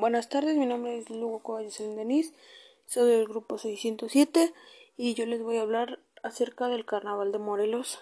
Buenas 0.00 0.28
tardes, 0.28 0.56
mi 0.56 0.64
nombre 0.64 0.96
es 0.96 1.10
Lugo 1.10 1.42
Covalles 1.42 1.76
Denis, 1.76 2.32
soy 2.86 3.10
del 3.10 3.26
grupo 3.26 3.58
607 3.58 4.54
y 4.96 5.14
yo 5.14 5.26
les 5.26 5.42
voy 5.42 5.56
a 5.56 5.62
hablar 5.62 5.98
acerca 6.22 6.68
del 6.68 6.86
Carnaval 6.86 7.32
de 7.32 7.38
Morelos. 7.38 7.98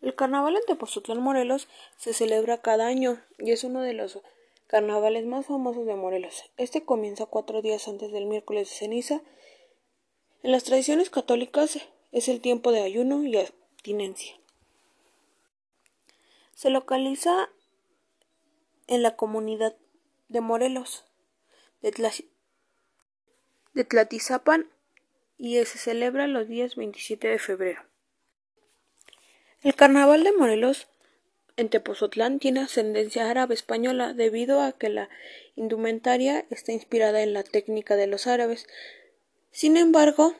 El 0.00 0.16
Carnaval 0.16 0.56
en 0.56 0.64
Tepozotlán, 0.66 1.22
Morelos, 1.22 1.68
se 1.98 2.14
celebra 2.14 2.62
cada 2.62 2.88
año 2.88 3.22
y 3.38 3.52
es 3.52 3.62
uno 3.62 3.80
de 3.80 3.92
los 3.92 4.18
carnavales 4.66 5.24
más 5.24 5.46
famosos 5.46 5.86
de 5.86 5.94
Morelos. 5.94 6.42
Este 6.56 6.84
comienza 6.84 7.26
cuatro 7.26 7.62
días 7.62 7.86
antes 7.86 8.10
del 8.10 8.26
miércoles 8.26 8.68
de 8.68 8.74
ceniza. 8.74 9.22
En 10.42 10.50
las 10.50 10.64
tradiciones 10.64 11.10
católicas 11.10 11.78
es 12.10 12.26
el 12.26 12.40
tiempo 12.40 12.72
de 12.72 12.82
ayuno 12.82 13.22
y 13.22 13.36
abstinencia. 13.36 14.34
Se 16.56 16.70
localiza 16.70 17.50
en 18.86 19.02
la 19.02 19.16
comunidad 19.16 19.76
de 20.28 20.40
Morelos, 20.40 21.04
de, 21.82 21.92
Tlatizapan 23.84 24.70
y 25.38 25.56
se 25.64 25.78
celebra 25.78 26.26
los 26.26 26.48
días 26.48 26.76
27 26.76 27.28
de 27.28 27.38
febrero. 27.38 27.82
El 29.62 29.74
carnaval 29.74 30.24
de 30.24 30.32
Morelos 30.32 30.88
en 31.56 31.68
Tepozotlán 31.68 32.38
tiene 32.38 32.60
ascendencia 32.60 33.30
árabe 33.30 33.54
española 33.54 34.12
debido 34.12 34.60
a 34.60 34.72
que 34.72 34.88
la 34.88 35.08
indumentaria 35.54 36.46
está 36.50 36.72
inspirada 36.72 37.22
en 37.22 37.32
la 37.32 37.42
técnica 37.42 37.96
de 37.96 38.06
los 38.06 38.26
árabes. 38.26 38.66
Sin 39.50 39.76
embargo, 39.76 40.34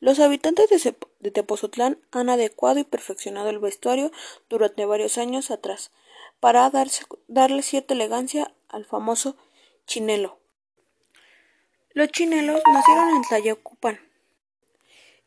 los 0.00 0.18
habitantes 0.18 0.68
de 1.20 1.30
Tepozotlán 1.30 1.98
han 2.10 2.28
adecuado 2.28 2.80
y 2.80 2.84
perfeccionado 2.84 3.50
el 3.50 3.58
vestuario 3.58 4.10
durante 4.48 4.84
varios 4.84 5.18
años 5.18 5.50
atrás 5.50 5.90
para 6.40 6.70
darle 7.28 7.62
cierta 7.62 7.94
elegancia 7.94 8.52
al 8.68 8.84
famoso 8.84 9.36
chinelo. 9.86 10.38
Los 11.92 12.08
chinelos 12.08 12.62
nacieron 12.72 13.10
en 13.10 13.22
Tlayacupan 13.22 14.00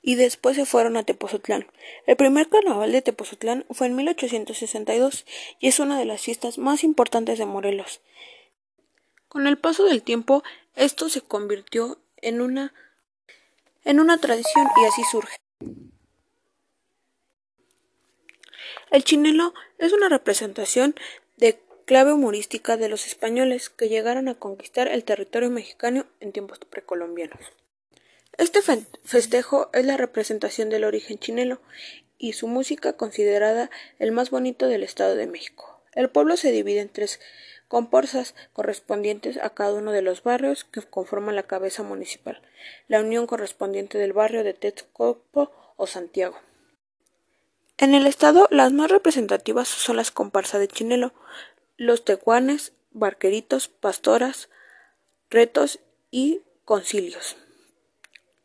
y 0.01 0.15
después 0.15 0.55
se 0.55 0.65
fueron 0.65 0.97
a 0.97 1.03
Tepozotlán. 1.03 1.67
El 2.05 2.17
primer 2.17 2.49
carnaval 2.49 2.91
de 2.91 3.01
Tepozotlán 3.01 3.65
fue 3.69 3.88
en 3.88 3.95
1862 3.95 5.25
y 5.59 5.69
es 5.69 5.79
una 5.79 5.97
de 5.97 6.05
las 6.05 6.21
fiestas 6.21 6.57
más 6.57 6.83
importantes 6.83 7.38
de 7.38 7.45
Morelos. 7.45 8.01
Con 9.27 9.47
el 9.47 9.57
paso 9.57 9.85
del 9.85 10.03
tiempo, 10.03 10.43
esto 10.75 11.09
se 11.09 11.21
convirtió 11.21 11.99
en 12.17 12.41
una 12.41 12.73
en 13.85 13.99
una 13.99 14.17
tradición 14.17 14.67
y 14.81 14.85
así 14.85 15.03
surge. 15.11 15.38
El 18.94 19.03
chinelo 19.03 19.55
es 19.80 19.91
una 19.91 20.08
representación 20.08 20.94
de 21.38 21.59
clave 21.86 22.13
humorística 22.13 22.77
de 22.77 22.89
los 22.89 23.08
españoles 23.08 23.72
que 23.72 23.89
llegaron 23.89 24.27
a 24.27 24.35
conquistar 24.35 24.88
el 24.88 25.03
territorio 25.03 25.50
mexicano 25.50 26.05
en 26.19 26.31
tiempos 26.31 26.59
precolombianos. 26.59 27.39
Este 28.38 28.59
festejo 29.03 29.72
es 29.73 29.88
la 29.88 29.97
representación 29.97 30.69
del 30.69 30.83
origen 30.83 31.17
chinelo 31.17 31.59
y 32.19 32.33
su 32.33 32.47
música 32.47 32.94
considerada 32.94 33.72
el 33.97 34.11
más 34.11 34.30
bonito 34.30 34.67
del 34.67 34.83
Estado 34.83 35.16
de 35.16 35.25
México. 35.25 35.81
El 35.94 36.11
pueblo 36.11 36.38
se 36.38 36.52
divide 36.52 36.81
en 36.81 36.89
tres 36.89 37.19
comparsas 37.67 38.35
correspondientes 38.53 39.38
a 39.38 39.50
cada 39.50 39.73
uno 39.73 39.91
de 39.91 40.03
los 40.03 40.22
barrios 40.22 40.66
que 40.66 40.83
conforman 40.83 41.35
la 41.35 41.47
cabeza 41.47 41.81
municipal, 41.81 42.44
la 42.88 43.02
unión 43.02 43.25
correspondiente 43.25 43.97
del 43.97 44.13
barrio 44.13 44.44
de 44.44 44.53
Texcoco 44.53 45.52
o 45.78 45.88
Santiago. 45.88 46.38
En 47.77 47.95
el 47.95 48.05
estado, 48.05 48.47
las 48.52 48.71
más 48.71 48.91
representativas 48.91 49.67
son 49.67 49.95
las 49.95 50.11
comparsas 50.11 50.59
de 50.59 50.67
Chinelo, 50.67 51.13
los 51.77 52.05
tecuanes, 52.05 52.73
barqueritos, 52.91 53.67
pastoras, 53.67 54.49
retos 55.29 55.79
y 56.11 56.41
concilios. 56.66 57.35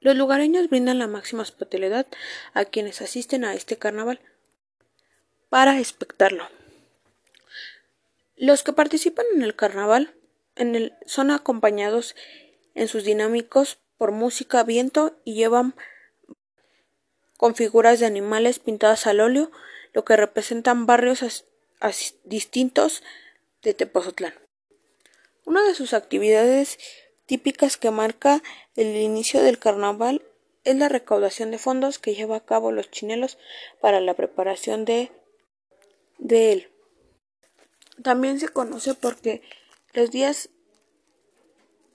Los 0.01 0.17
lugareños 0.17 0.71
brindan 0.71 0.99
la 0.99 1.09
máxima 1.09 1.43
hospitalidad 1.43 2.07
a 2.55 2.65
quienes 2.65 3.03
asisten 3.03 3.45
a 3.45 3.55
este 3.55 3.77
carnaval 3.77 4.21
para 5.51 5.79
espectarlo. 5.79 6.49
Los 8.37 8.63
que 8.63 8.73
participan 8.73 9.27
en 9.35 9.43
el 9.43 9.57
carnaval 9.57 10.15
son 11.07 11.31
acompañados 11.31 12.17
en 12.75 12.89
sus 12.89 13.05
dinámicos 13.05 13.79
por 13.97 14.13
música, 14.13 14.63
viento 14.63 15.17
y 15.25 15.35
llevan 15.35 15.75
con 17.39 17.55
figuras 17.55 18.01
de 18.01 18.07
animales 18.07 18.59
pintadas 18.59 19.07
al 19.07 19.21
óleo, 19.21 19.51
lo 19.95 20.05
que 20.05 20.17
representan 20.17 20.85
barrios 20.85 21.45
distintos 22.25 23.03
de 23.63 23.73
Tepozotlán. 23.73 24.35
Una 25.45 25.63
de 25.63 25.75
sus 25.75 25.95
actividades 25.95 26.79
típicas 27.27 27.77
que 27.77 27.93
marca 27.93 28.43
el 28.75 28.97
inicio 28.97 29.41
del 29.41 29.59
carnaval 29.59 30.21
es 30.65 30.77
la 30.77 30.89
recaudación 30.89 31.53
de 31.53 31.59
fondos 31.59 32.01
que 32.01 32.17
lleva 32.17 32.37
a 32.37 32.45
cabo 32.45 32.73
los 32.73 32.91
chinelos 32.91 33.39
para 33.81 34.01
la 34.01 34.15
preparación 34.15 34.85
de, 34.85 35.13
de 36.19 36.53
él. 36.53 36.73
También 38.03 38.41
se 38.41 38.49
conoce 38.49 38.95
porque 38.95 39.43
los 39.93 40.11
días 40.11 40.51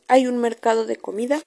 hay 0.08 0.26
un 0.26 0.38
mercado 0.38 0.86
de 0.86 0.96
comida 0.96 1.42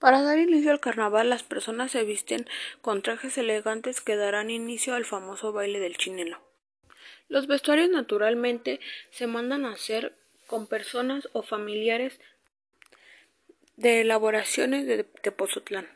para 0.00 0.22
dar 0.22 0.38
inicio 0.38 0.72
al 0.72 0.80
carnaval, 0.80 1.28
las 1.28 1.42
personas 1.42 1.92
se 1.92 2.04
visten 2.04 2.48
con 2.80 3.02
trajes 3.02 3.36
elegantes 3.36 4.00
que 4.00 4.16
darán 4.16 4.50
inicio 4.50 4.94
al 4.94 5.04
famoso 5.04 5.52
baile 5.52 5.78
del 5.78 5.98
chinelo. 5.98 6.40
Los 7.28 7.46
vestuarios 7.46 7.90
naturalmente 7.90 8.80
se 9.10 9.26
mandan 9.26 9.66
a 9.66 9.72
hacer 9.72 10.16
con 10.46 10.66
personas 10.66 11.28
o 11.32 11.42
familiares 11.42 12.18
de 13.76 14.00
elaboraciones 14.00 14.86
de 14.86 15.04
Tepozotlán, 15.04 15.86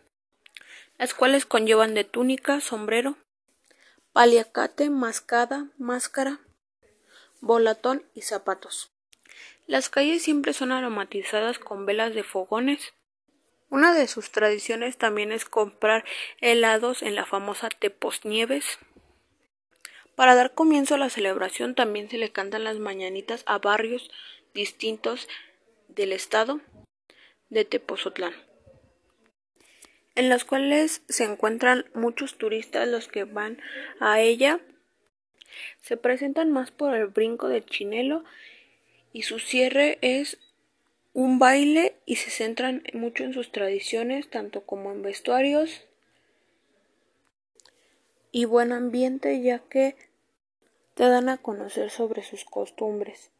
las 0.99 1.15
cuales 1.15 1.47
conllevan 1.47 1.95
de 1.95 2.05
túnica, 2.05 2.61
sombrero, 2.61 3.17
paliacate, 4.13 4.91
mascada, 4.91 5.69
máscara, 5.79 6.41
volatón 7.41 8.05
y 8.15 8.21
zapatos. 8.21 8.91
Las 9.67 9.89
calles 9.89 10.23
siempre 10.23 10.53
son 10.53 10.73
aromatizadas 10.73 11.59
con 11.59 11.87
velas 11.87 12.15
de 12.15 12.23
fogones 12.23 12.93
una 13.75 13.93
de 13.93 14.07
sus 14.07 14.31
tradiciones 14.31 14.99
también 14.99 15.33
es 15.33 15.45
comprar 15.47 16.05
helados 16.41 17.03
en 17.03 17.17
la 17.17 17.27
famosa 17.27 17.69
Teposnieves. 17.71 18.79
Para 20.15 20.37
dar 20.37 20.55
comienzo 20.55 20.95
a 20.95 20.99
la 20.99 21.11
celebración 21.11 21.75
también 21.75 22.09
se 22.09 22.17
le 22.17 22.31
cantan 22.31 22.63
las 22.63 22.79
mañanitas 22.79 23.43
a 23.47 23.59
barrios 23.59 24.13
distintos 24.55 25.27
del 25.89 26.13
estado 26.13 26.61
de 27.49 27.65
Tepozotlán, 27.65 28.33
en 30.15 30.29
las 30.29 30.45
cuales 30.45 31.03
se 31.09 31.25
encuentran 31.25 31.85
muchos 31.95 32.39
turistas 32.39 32.87
los 32.87 33.09
que 33.09 33.25
van 33.25 33.61
a 33.99 34.21
ella. 34.21 34.61
Se 35.81 35.97
presentan 35.97 36.53
más 36.53 36.71
por 36.71 36.95
el 36.95 37.09
brinco 37.09 37.49
del 37.49 37.67
chinelo 37.67 38.23
y 39.13 39.23
su 39.23 39.41
cierre 39.41 39.99
es 40.01 40.39
un 41.15 41.39
baile 41.39 41.97
y 42.05 42.17
se 42.17 42.31
centran 42.31 42.83
mucho 42.93 43.23
en 43.23 43.33
sus 43.33 43.53
tradiciones, 43.53 44.29
tanto 44.29 44.67
como 44.67 44.91
en 44.91 45.01
vestuarios 45.03 45.83
y 48.33 48.45
buen 48.47 48.73
ambiente, 48.73 49.41
ya 49.41 49.61
que 49.61 49.97
te 50.95 51.09
dan 51.09 51.29
a 51.29 51.39
conocer 51.39 51.91
sobre 51.91 52.25
sus 52.25 52.45
costumbres. 52.45 53.31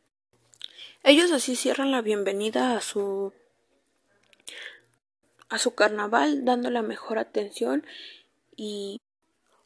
Ellos 1.03 1.33
así 1.33 1.57
cierran 1.57 1.91
la 1.91 2.01
bienvenida 2.01 2.77
a 2.77 2.81
su 2.81 3.33
a 5.49 5.59
su 5.59 5.75
carnaval, 5.75 6.45
dando 6.45 6.71
la 6.71 6.83
mejor 6.83 7.19
atención 7.19 7.85
y 8.57 9.01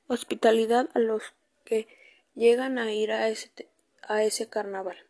hospitalidad 0.07 0.89
a 0.95 0.99
los 0.99 1.23
que 1.65 1.87
llegan 2.35 2.79
a 2.79 2.93
ir 2.93 3.13
a 3.13 3.29
ese, 3.29 3.51
a 4.03 4.23
ese 4.23 4.49
carnaval. 4.49 5.08